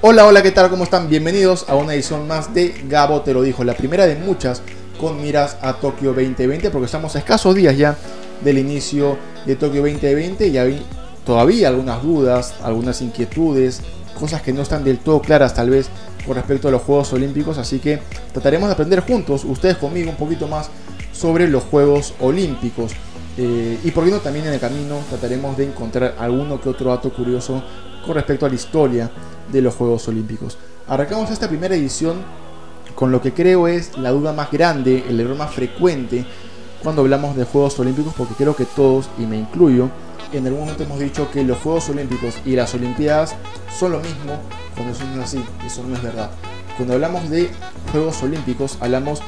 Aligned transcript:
Hola, 0.00 0.26
hola, 0.26 0.44
¿qué 0.44 0.52
tal? 0.52 0.70
¿Cómo 0.70 0.84
están? 0.84 1.08
Bienvenidos 1.08 1.68
a 1.68 1.74
una 1.74 1.92
edición 1.92 2.28
más 2.28 2.54
de 2.54 2.72
Gabo 2.88 3.22
Te 3.22 3.34
lo 3.34 3.42
dijo, 3.42 3.64
la 3.64 3.74
primera 3.74 4.06
de 4.06 4.14
muchas 4.14 4.62
con 5.00 5.20
miras 5.20 5.56
a 5.60 5.72
Tokio 5.72 6.14
2020, 6.14 6.70
porque 6.70 6.86
estamos 6.86 7.16
a 7.16 7.18
escasos 7.18 7.56
días 7.56 7.76
ya 7.76 7.96
del 8.44 8.58
inicio 8.58 9.18
de 9.44 9.56
Tokio 9.56 9.82
2020 9.82 10.46
y 10.46 10.56
hay 10.56 10.86
todavía 11.26 11.66
algunas 11.66 12.00
dudas, 12.00 12.54
algunas 12.62 13.02
inquietudes, 13.02 13.82
cosas 14.18 14.40
que 14.40 14.52
no 14.52 14.62
están 14.62 14.84
del 14.84 14.98
todo 14.98 15.20
claras 15.20 15.52
tal 15.52 15.70
vez 15.70 15.88
con 16.24 16.36
respecto 16.36 16.68
a 16.68 16.70
los 16.70 16.82
Juegos 16.82 17.12
Olímpicos, 17.12 17.58
así 17.58 17.80
que 17.80 17.98
trataremos 18.32 18.68
de 18.68 18.74
aprender 18.74 19.00
juntos, 19.00 19.44
ustedes 19.44 19.78
conmigo, 19.78 20.10
un 20.10 20.16
poquito 20.16 20.46
más 20.46 20.70
sobre 21.12 21.48
los 21.48 21.64
Juegos 21.64 22.14
Olímpicos. 22.20 22.92
Eh, 23.40 23.78
y 23.84 23.90
por 23.92 24.04
qué 24.04 24.10
no 24.10 24.18
también 24.18 24.46
en 24.46 24.54
el 24.54 24.58
camino 24.58 24.98
trataremos 25.08 25.56
de 25.56 25.66
encontrar 25.66 26.16
alguno 26.18 26.60
que 26.60 26.68
otro 26.68 26.90
dato 26.90 27.10
curioso 27.10 27.62
con 28.04 28.16
respecto 28.16 28.46
a 28.46 28.48
la 28.48 28.56
historia 28.56 29.08
de 29.50 29.62
los 29.62 29.76
Juegos 29.76 30.08
Olímpicos. 30.08 30.58
Arrancamos 30.88 31.30
esta 31.30 31.48
primera 31.48 31.76
edición 31.76 32.16
con 32.96 33.12
lo 33.12 33.22
que 33.22 33.32
creo 33.32 33.68
es 33.68 33.96
la 33.96 34.10
duda 34.10 34.32
más 34.32 34.50
grande, 34.50 35.04
el 35.08 35.20
error 35.20 35.36
más 35.36 35.54
frecuente 35.54 36.26
cuando 36.82 37.02
hablamos 37.02 37.36
de 37.36 37.44
Juegos 37.44 37.78
Olímpicos, 37.78 38.12
porque 38.16 38.34
creo 38.34 38.56
que 38.56 38.64
todos, 38.64 39.08
y 39.18 39.22
me 39.22 39.36
incluyo, 39.36 39.88
en 40.32 40.46
algún 40.46 40.62
momento 40.62 40.82
hemos 40.82 40.98
dicho 40.98 41.30
que 41.30 41.44
los 41.44 41.58
Juegos 41.58 41.88
Olímpicos 41.90 42.34
y 42.44 42.56
las 42.56 42.74
Olimpiadas 42.74 43.36
son 43.78 43.92
lo 43.92 44.00
mismo, 44.00 44.40
cuando 44.74 44.92
eso 44.92 45.04
no 45.04 45.22
es 45.22 45.28
así, 45.28 45.44
eso 45.64 45.84
no 45.84 45.94
es 45.94 46.02
verdad. 46.02 46.30
Cuando 46.76 46.94
hablamos 46.94 47.30
de 47.30 47.50
Juegos 47.92 48.20
Olímpicos, 48.22 48.78
hablamos 48.80 49.22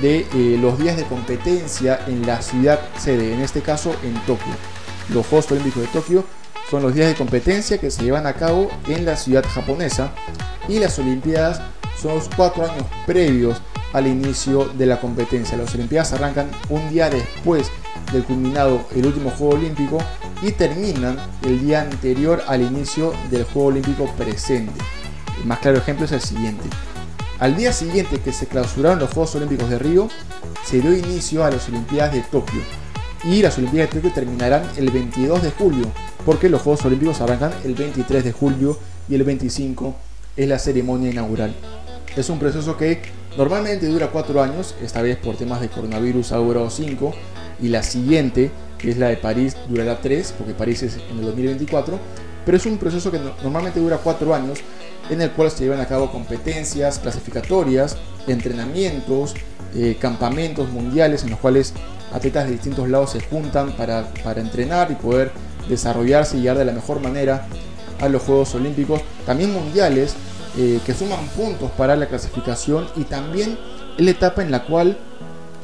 de 0.00 0.26
eh, 0.34 0.58
los 0.60 0.78
días 0.78 0.96
de 0.96 1.04
competencia 1.04 2.00
en 2.06 2.26
la 2.26 2.40
ciudad 2.40 2.80
sede, 2.98 3.34
en 3.34 3.40
este 3.40 3.60
caso 3.60 3.94
en 4.02 4.14
Tokio. 4.26 4.52
Los 5.10 5.26
Juegos 5.26 5.50
Olímpicos 5.50 5.82
de 5.82 5.88
Tokio 5.88 6.24
son 6.70 6.82
los 6.82 6.94
días 6.94 7.08
de 7.08 7.14
competencia 7.14 7.78
que 7.78 7.90
se 7.90 8.02
llevan 8.02 8.26
a 8.26 8.34
cabo 8.34 8.70
en 8.88 9.04
la 9.04 9.16
ciudad 9.16 9.44
japonesa 9.44 10.12
y 10.68 10.78
las 10.78 10.98
Olimpiadas 10.98 11.60
son 12.00 12.14
los 12.14 12.28
cuatro 12.34 12.64
años 12.64 12.86
previos 13.06 13.60
al 13.92 14.06
inicio 14.06 14.64
de 14.66 14.86
la 14.86 15.00
competencia. 15.00 15.58
Las 15.58 15.74
Olimpiadas 15.74 16.12
arrancan 16.12 16.50
un 16.70 16.88
día 16.88 17.10
después 17.10 17.70
del 18.12 18.24
culminado 18.24 18.86
el 18.94 19.06
último 19.06 19.30
Juego 19.30 19.54
Olímpico 19.54 19.98
y 20.40 20.52
terminan 20.52 21.16
el 21.42 21.60
día 21.60 21.82
anterior 21.82 22.42
al 22.46 22.62
inicio 22.62 23.12
del 23.30 23.44
Juego 23.44 23.68
Olímpico 23.68 24.06
presente. 24.16 24.72
El 25.38 25.46
más 25.46 25.58
claro 25.58 25.78
ejemplo 25.78 26.06
es 26.06 26.12
el 26.12 26.20
siguiente. 26.20 26.68
Al 27.38 27.56
día 27.56 27.72
siguiente 27.72 28.20
que 28.20 28.32
se 28.32 28.46
clausuraron 28.46 29.00
los 29.00 29.10
Juegos 29.10 29.34
Olímpicos 29.34 29.68
de 29.68 29.78
Río, 29.78 30.08
se 30.64 30.80
dio 30.80 30.96
inicio 30.96 31.44
a 31.44 31.50
las 31.50 31.68
Olimpiadas 31.68 32.14
de 32.14 32.20
Tokio. 32.20 32.60
Y 33.24 33.42
las 33.42 33.58
Olimpiadas 33.58 33.90
de 33.90 34.00
Tokio 34.00 34.14
terminarán 34.14 34.62
el 34.76 34.90
22 34.90 35.42
de 35.42 35.50
julio, 35.50 35.86
porque 36.24 36.48
los 36.48 36.62
Juegos 36.62 36.84
Olímpicos 36.84 37.20
arrancan 37.20 37.52
el 37.64 37.74
23 37.74 38.22
de 38.22 38.32
julio 38.32 38.78
y 39.08 39.16
el 39.16 39.24
25 39.24 39.94
es 40.36 40.48
la 40.48 40.58
ceremonia 40.58 41.10
inaugural. 41.10 41.54
Es 42.16 42.28
un 42.28 42.38
proceso 42.38 42.76
que 42.76 43.00
normalmente 43.36 43.86
dura 43.86 44.10
4 44.10 44.42
años, 44.42 44.74
esta 44.82 45.02
vez 45.02 45.16
por 45.16 45.36
temas 45.36 45.60
de 45.60 45.68
coronavirus 45.68 46.32
ha 46.32 46.36
durado 46.36 46.70
5, 46.70 47.12
y 47.60 47.68
la 47.68 47.82
siguiente, 47.82 48.50
que 48.78 48.90
es 48.90 48.98
la 48.98 49.08
de 49.08 49.16
París, 49.16 49.56
durará 49.68 50.00
3, 50.00 50.34
porque 50.36 50.52
París 50.52 50.82
es 50.82 50.98
en 51.10 51.18
el 51.18 51.24
2024, 51.24 51.98
pero 52.44 52.56
es 52.56 52.66
un 52.66 52.78
proceso 52.78 53.10
que 53.10 53.20
normalmente 53.42 53.80
dura 53.80 53.98
4 53.98 54.34
años 54.34 54.58
en 55.10 55.20
el 55.20 55.30
cual 55.32 55.50
se 55.50 55.64
llevan 55.64 55.80
a 55.80 55.86
cabo 55.86 56.10
competencias 56.10 56.98
clasificatorias, 56.98 57.96
entrenamientos, 58.26 59.34
eh, 59.74 59.96
campamentos 60.00 60.68
mundiales 60.70 61.22
en 61.24 61.30
los 61.30 61.38
cuales 61.38 61.72
atletas 62.12 62.44
de 62.44 62.52
distintos 62.52 62.88
lados 62.88 63.10
se 63.10 63.20
juntan 63.20 63.72
para, 63.72 64.06
entrenar 64.36 64.90
y 64.90 64.94
poder 64.94 65.32
desarrollarse 65.68 66.36
y 66.36 66.40
llegar 66.40 66.58
de 66.58 66.64
la 66.64 66.72
mejor 66.72 67.00
manera 67.00 67.46
a 68.00 68.08
los 68.08 68.22
Juegos 68.22 68.54
Olímpicos, 68.54 69.00
también 69.24 69.52
mundiales, 69.52 70.14
eh, 70.58 70.80
que 70.84 70.92
suman 70.92 71.26
puntos 71.28 71.70
para 71.70 71.96
la 71.96 72.06
clasificación 72.06 72.86
y 72.96 73.04
también 73.04 73.58
la 73.96 74.10
etapa 74.10 74.42
en 74.42 74.50
la 74.50 74.64
cual 74.64 74.98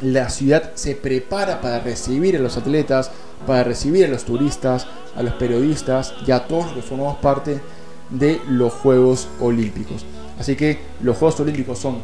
la 0.01 0.31
ciudad 0.31 0.71
se 0.75 0.95
prepara 0.95 1.61
para 1.61 1.81
recibir 1.81 2.37
a 2.37 2.39
los 2.39 2.57
atletas, 2.57 3.11
para 3.47 3.65
recibir 3.65 4.07
a 4.07 4.09
los 4.09 4.25
turistas, 4.25 4.87
a 5.19 5.23
los 5.23 5.35
periodistas 5.35 6.15
y 6.25 6.31
a 6.31 6.47
todos 6.47 6.67
los 6.67 6.75
que 6.75 6.83
formamos 6.83 7.17
parte 7.19 7.61
de 8.09 8.41
los 8.49 8.73
Juegos 8.73 9.29
Olímpicos. 9.41 10.07
Así 10.39 10.55
que 10.55 10.79
los 11.03 11.17
Juegos 11.17 11.41
Olímpicos 11.41 11.79
son 11.79 11.99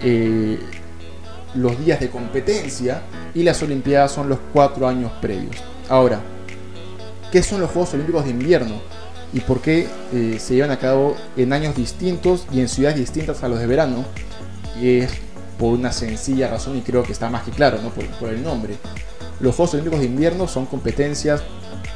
eh, 0.00 0.58
los 1.54 1.82
días 1.82 2.00
de 2.00 2.10
competencia 2.10 3.02
y 3.34 3.42
las 3.42 3.62
Olimpiadas 3.62 4.12
son 4.12 4.28
los 4.28 4.38
cuatro 4.52 4.86
años 4.86 5.10
previos. 5.22 5.56
Ahora, 5.88 6.20
¿qué 7.32 7.42
son 7.42 7.62
los 7.62 7.70
Juegos 7.70 7.94
Olímpicos 7.94 8.24
de 8.24 8.30
invierno? 8.30 8.74
¿Y 9.32 9.40
por 9.40 9.60
qué 9.60 9.88
eh, 10.12 10.36
se 10.38 10.54
llevan 10.54 10.70
a 10.70 10.78
cabo 10.78 11.16
en 11.36 11.52
años 11.52 11.74
distintos 11.74 12.46
y 12.52 12.60
en 12.60 12.68
ciudades 12.68 12.98
distintas 12.98 13.42
a 13.42 13.48
los 13.48 13.58
de 13.58 13.66
verano? 13.66 14.04
Es 14.80 15.10
por 15.58 15.72
una 15.72 15.92
sencilla 15.92 16.48
razón 16.48 16.76
y 16.76 16.82
creo 16.82 17.02
que 17.02 17.12
está 17.12 17.30
más 17.30 17.42
que 17.44 17.52
claro 17.52 17.78
¿no? 17.82 17.88
por 17.88 18.28
el 18.28 18.42
nombre. 18.42 18.74
Los 19.40 19.56
Juegos 19.56 19.72
Olímpicos 19.74 20.00
de 20.00 20.06
invierno 20.06 20.46
son 20.46 20.66
competencias 20.66 21.42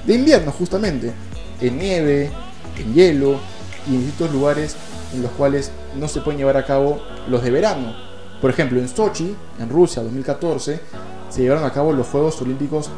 de 0.09 0.15
invierno 0.15 0.51
justamente, 0.53 1.13
en 1.61 1.79
nieve, 1.79 2.31
en 2.79 2.95
hielo 2.95 3.39
y 3.87 3.95
en 3.95 4.07
distintos 4.07 4.33
lugares 4.33 4.75
en 5.13 5.21
los 5.21 5.31
cuales 5.33 5.71
no 5.97 6.09
se 6.09 6.23
pueden 6.23 6.39
llevar 6.39 6.57
a 6.57 6.65
cabo 6.65 7.03
los 7.29 7.43
de 7.43 7.51
verano. 7.51 7.95
Por 8.41 8.49
ejemplo, 8.49 8.81
en 8.81 8.89
Sochi, 8.89 9.37
en 9.59 9.69
Rusia 9.69 10.03
2014, 10.03 10.81
se 11.29 11.43
llevaron 11.43 11.63
a 11.65 11.73
cabo 11.75 11.93
los 11.93 12.07
Juegos 12.07 12.41
Olímpicos 12.41 12.89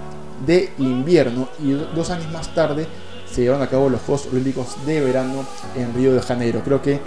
de 0.47 0.72
invierno 0.78 1.49
y 1.59 1.72
dos 1.72 2.10
años 2.10 2.31
más 2.31 2.54
tarde 2.54 2.87
se 3.28 3.43
llevaron 3.43 3.66
a 3.66 3.69
cabo 3.69 3.91
los 3.91 4.00
Juegos 4.03 4.28
Olímpicos 4.31 4.76
de 4.87 5.00
verano 5.00 5.44
en 5.75 5.93
Río 5.93 6.15
de 6.15 6.22
Janeiro. 6.22 6.62
Creo 6.65 6.81
que 6.81 7.00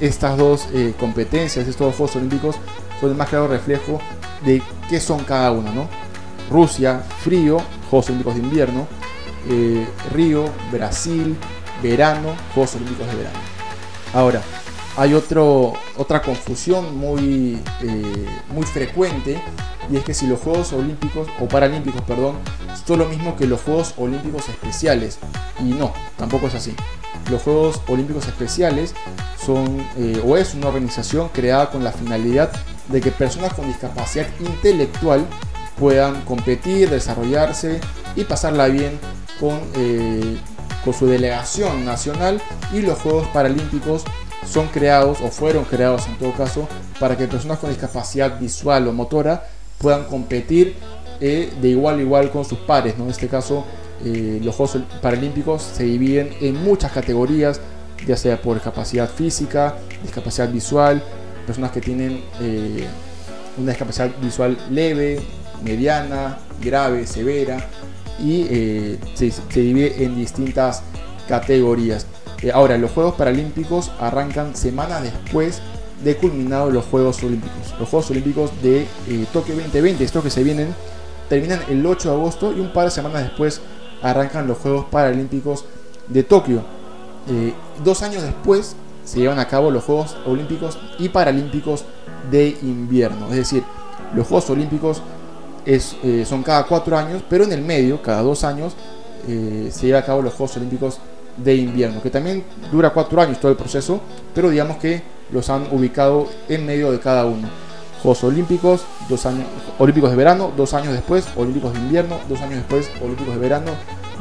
estas 0.00 0.36
dos 0.36 0.66
eh, 0.72 0.92
competencias, 0.98 1.68
estos 1.68 1.86
dos 1.86 1.96
Juegos 1.96 2.16
Olímpicos, 2.16 2.56
son 3.00 3.10
el 3.10 3.16
más 3.16 3.28
claro 3.28 3.46
reflejo 3.46 4.00
de 4.44 4.60
qué 4.90 4.98
son 4.98 5.22
cada 5.22 5.52
uno. 5.52 5.70
¿no? 5.72 5.88
Rusia, 6.50 7.04
frío, 7.20 7.58
Juegos 7.90 8.08
Olímpicos 8.08 8.34
de 8.34 8.40
invierno, 8.40 8.88
eh, 9.48 9.86
Río, 10.12 10.44
Brasil, 10.72 11.36
verano, 11.82 12.34
Juegos 12.54 12.74
Olímpicos 12.76 13.06
de 13.08 13.14
verano. 13.16 13.38
Ahora, 14.14 14.42
hay 14.96 15.14
otro, 15.14 15.74
otra 15.96 16.22
confusión 16.22 16.96
muy, 16.96 17.60
eh, 17.82 18.26
muy 18.48 18.64
frecuente 18.64 19.40
y 19.90 19.96
es 19.96 20.04
que 20.04 20.14
si 20.14 20.26
los 20.26 20.40
Juegos 20.40 20.72
Olímpicos 20.72 21.28
o 21.40 21.46
Paralímpicos, 21.46 22.02
perdón, 22.02 22.36
son 22.86 23.00
lo 23.00 23.04
mismo 23.06 23.36
que 23.36 23.46
los 23.46 23.60
Juegos 23.60 23.94
Olímpicos 23.96 24.48
Especiales. 24.48 25.18
Y 25.60 25.64
no, 25.64 25.92
tampoco 26.16 26.46
es 26.46 26.54
así. 26.54 26.74
Los 27.30 27.42
Juegos 27.42 27.80
Olímpicos 27.88 28.26
Especiales 28.26 28.94
son 29.44 29.86
eh, 29.96 30.20
o 30.24 30.36
es 30.36 30.54
una 30.54 30.68
organización 30.68 31.28
creada 31.28 31.70
con 31.70 31.84
la 31.84 31.92
finalidad 31.92 32.50
de 32.88 33.00
que 33.00 33.10
personas 33.10 33.52
con 33.52 33.66
discapacidad 33.66 34.26
intelectual 34.40 35.26
puedan 35.78 36.22
competir, 36.22 36.88
desarrollarse 36.88 37.80
y 38.14 38.24
pasarla 38.24 38.68
bien 38.68 38.98
con 39.40 39.60
eh, 39.74 40.38
con 40.84 40.94
su 40.94 41.06
delegación 41.06 41.84
nacional 41.84 42.40
y 42.72 42.80
los 42.80 42.98
Juegos 43.00 43.26
Paralímpicos 43.28 44.04
son 44.48 44.68
creados 44.68 45.18
o 45.20 45.28
fueron 45.28 45.64
creados 45.64 46.06
en 46.06 46.16
todo 46.16 46.32
caso 46.32 46.68
para 47.00 47.16
que 47.16 47.26
personas 47.26 47.58
con 47.58 47.70
discapacidad 47.70 48.38
visual 48.38 48.86
o 48.86 48.92
motora 48.92 49.48
puedan 49.78 50.04
competir 50.04 50.76
eh, 51.20 51.52
de 51.60 51.68
igual 51.68 51.98
a 51.98 52.02
igual 52.02 52.30
con 52.30 52.44
sus 52.44 52.58
pares. 52.58 52.96
¿no? 52.96 53.04
En 53.04 53.10
este 53.10 53.26
caso, 53.26 53.64
eh, 54.04 54.38
los 54.42 54.54
Juegos 54.54 54.78
Paralímpicos 55.02 55.62
se 55.62 55.82
dividen 55.82 56.32
en 56.40 56.62
muchas 56.62 56.92
categorías, 56.92 57.60
ya 58.06 58.16
sea 58.16 58.40
por 58.40 58.60
capacidad 58.60 59.10
física, 59.10 59.74
discapacidad 60.02 60.48
visual, 60.48 61.02
personas 61.46 61.72
que 61.72 61.80
tienen 61.80 62.22
una 63.58 63.70
discapacidad 63.70 64.10
visual 64.20 64.56
leve, 64.70 65.20
mediana, 65.64 66.38
grave, 66.62 67.06
severa, 67.06 67.66
y 68.18 68.46
eh, 68.48 68.98
se, 69.14 69.32
divide 69.54 70.04
en 70.04 70.16
distintas 70.16 70.82
categorías. 71.28 72.06
Eh, 72.42 72.50
ahora, 72.52 72.78
los 72.78 72.90
Juegos 72.90 73.14
Paralímpicos 73.14 73.90
arrancan 73.98 74.56
semanas 74.56 75.02
después 75.02 75.60
de 76.02 76.16
culminados 76.16 76.72
los 76.72 76.84
Juegos 76.84 77.22
Olímpicos. 77.22 77.74
Los 77.78 77.88
Juegos 77.88 78.10
Olímpicos 78.10 78.50
de 78.62 78.82
eh, 79.08 79.26
Tokio 79.32 79.54
2020, 79.54 80.04
estos 80.04 80.22
que 80.22 80.30
se 80.30 80.42
vienen, 80.42 80.74
terminan 81.28 81.60
el 81.68 81.84
8 81.84 82.10
de 82.10 82.14
agosto 82.14 82.52
y 82.52 82.60
un 82.60 82.72
par 82.72 82.84
de 82.84 82.90
semanas 82.90 83.22
después 83.22 83.60
arrancan 84.02 84.46
los 84.46 84.58
Juegos 84.58 84.86
Paralímpicos 84.90 85.64
de 86.08 86.22
Tokio. 86.22 86.62
dos 87.82 88.02
años 88.02 88.22
después 88.22 88.76
se 89.04 89.20
llevan 89.20 89.38
a 89.38 89.48
cabo 89.48 89.70
los 89.70 89.84
Juegos 89.84 90.16
Olímpicos 90.26 90.78
y 90.98 91.08
Paralímpicos 91.08 91.84
de 92.30 92.56
invierno. 92.62 93.28
Es 93.30 93.36
decir, 93.36 93.64
los 94.14 94.26
Juegos 94.26 94.50
Olímpicos 94.50 95.02
eh, 95.66 96.24
son 96.26 96.42
cada 96.42 96.64
cuatro 96.64 96.96
años, 96.96 97.22
pero 97.28 97.44
en 97.44 97.52
el 97.52 97.62
medio, 97.62 98.00
cada 98.00 98.22
dos 98.22 98.44
años, 98.44 98.74
eh, 99.28 99.68
se 99.72 99.86
lleva 99.86 99.98
a 99.98 100.04
cabo 100.04 100.22
los 100.22 100.34
Juegos 100.34 100.56
Olímpicos 100.56 100.98
de 101.36 101.56
invierno, 101.56 102.00
que 102.00 102.10
también 102.10 102.44
dura 102.70 102.90
cuatro 102.90 103.20
años 103.20 103.40
todo 103.40 103.50
el 103.50 103.56
proceso, 103.56 104.00
pero 104.34 104.48
digamos 104.48 104.76
que 104.76 105.02
los 105.30 105.50
han 105.50 105.66
ubicado 105.72 106.28
en 106.48 106.64
medio 106.64 106.92
de 106.92 107.00
cada 107.00 107.26
uno. 107.26 107.48
Juegos 108.02 108.22
Olímpicos, 108.24 108.82
dos 109.08 109.26
años, 109.26 109.46
Olímpicos 109.78 110.10
de 110.10 110.16
verano, 110.16 110.52
dos 110.56 110.72
años 110.74 110.92
después, 110.92 111.26
Olímpicos 111.36 111.72
de 111.72 111.80
invierno, 111.80 112.20
dos 112.28 112.40
años 112.40 112.56
después, 112.56 112.88
Olímpicos 113.02 113.34
de 113.34 113.40
verano 113.40 113.72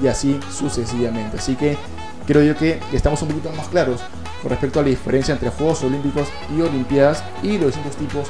y 0.02 0.08
así 0.08 0.40
sucesivamente. 0.52 1.38
Así 1.38 1.56
que 1.56 1.78
creo 2.26 2.42
yo 2.42 2.58
que 2.58 2.80
estamos 2.92 3.22
un 3.22 3.30
poquito 3.30 3.52
más 3.52 3.68
claros 3.68 4.02
con 4.42 4.50
respecto 4.50 4.80
a 4.80 4.84
la 4.84 4.90
diferencia 4.90 5.34
entre 5.34 5.50
Juegos 5.50 5.84
Olímpicos 5.84 6.28
y 6.56 6.62
Olimpiadas 6.62 7.24
y 7.44 7.58
los 7.58 7.68
distintos 7.68 7.96
tipos 7.98 8.28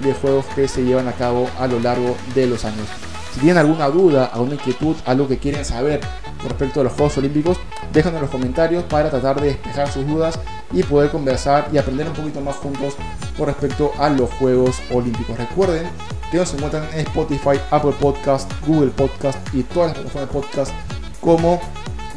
de 0.00 0.14
juegos 0.14 0.44
que 0.54 0.68
se 0.68 0.84
llevan 0.84 1.08
a 1.08 1.12
cabo 1.12 1.48
a 1.58 1.66
lo 1.66 1.80
largo 1.80 2.16
de 2.34 2.46
los 2.46 2.64
años. 2.64 2.86
Si 3.32 3.40
tienen 3.40 3.58
alguna 3.58 3.88
duda, 3.88 4.30
alguna 4.32 4.54
inquietud, 4.54 4.96
algo 5.04 5.28
que 5.28 5.38
quieren 5.38 5.64
saber 5.64 6.00
respecto 6.42 6.80
a 6.80 6.84
los 6.84 6.92
Juegos 6.94 7.18
Olímpicos, 7.18 7.58
déjenlo 7.92 8.18
en 8.18 8.22
los 8.22 8.30
comentarios 8.30 8.84
para 8.84 9.10
tratar 9.10 9.40
de 9.40 9.48
despejar 9.48 9.90
sus 9.92 10.06
dudas 10.06 10.38
y 10.72 10.82
poder 10.82 11.10
conversar 11.10 11.68
y 11.72 11.78
aprender 11.78 12.06
un 12.08 12.14
poquito 12.14 12.40
más 12.40 12.56
juntos 12.56 12.94
con 13.36 13.46
respecto 13.46 13.92
a 13.98 14.08
los 14.08 14.30
Juegos 14.34 14.80
Olímpicos. 14.90 15.36
Recuerden 15.36 15.86
que 16.30 16.38
nos 16.38 16.52
encuentran 16.54 16.84
en 16.94 17.00
Spotify, 17.00 17.60
Apple 17.70 17.94
Podcast, 18.00 18.50
Google 18.66 18.90
Podcast 18.90 19.38
y 19.54 19.62
todas 19.62 19.88
las 19.88 19.98
plataformas 19.98 20.28
de 20.28 20.40
podcast 20.40 20.72
como 21.20 21.60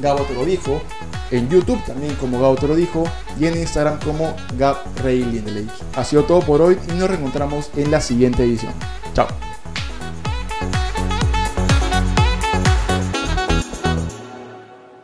Gabo 0.01 0.23
te 0.23 0.33
lo 0.33 0.45
dijo, 0.45 0.81
en 1.31 1.49
YouTube 1.49 1.83
también 1.85 2.15
como 2.15 2.39
Gabo 2.39 2.55
lo 2.67 2.75
dijo 2.75 3.03
y 3.39 3.45
en 3.45 3.57
Instagram 3.57 3.99
como 3.99 4.35
Gab 4.57 4.77
Ha 5.95 6.03
sido 6.03 6.23
todo 6.23 6.41
por 6.41 6.61
hoy 6.61 6.77
y 6.87 6.91
nos 6.93 7.09
reencontramos 7.09 7.69
en 7.75 7.91
la 7.91 8.01
siguiente 8.01 8.43
edición. 8.43 8.73
Chao. 9.13 9.48